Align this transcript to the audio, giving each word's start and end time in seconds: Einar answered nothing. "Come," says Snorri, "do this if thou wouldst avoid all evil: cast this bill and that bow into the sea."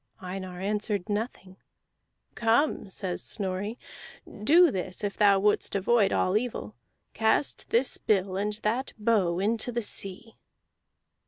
Einar 0.19 0.59
answered 0.59 1.09
nothing. 1.09 1.57
"Come," 2.33 2.89
says 2.89 3.21
Snorri, 3.21 3.77
"do 4.43 4.71
this 4.71 5.03
if 5.03 5.15
thou 5.15 5.39
wouldst 5.39 5.75
avoid 5.75 6.11
all 6.11 6.35
evil: 6.35 6.73
cast 7.13 7.69
this 7.69 7.99
bill 7.99 8.35
and 8.35 8.53
that 8.63 8.93
bow 8.97 9.37
into 9.37 9.71
the 9.71 9.83
sea." 9.83 10.37